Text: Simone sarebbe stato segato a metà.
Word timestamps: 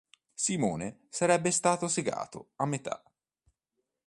Simone 0.33 1.01
sarebbe 1.09 1.51
stato 1.51 1.87
segato 1.87 2.53
a 2.55 2.65
metà. 2.65 3.03